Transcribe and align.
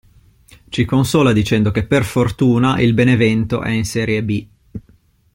Ci 0.69 0.83
consola 0.83 1.31
dicendo 1.31 1.69
che 1.69 1.85
per 1.85 2.03
fortuna 2.03 2.79
il 2.81 2.95
Benevento 2.95 3.61
è 3.61 3.69
in 3.69 3.85
serie 3.85 4.23
B. 4.23 4.47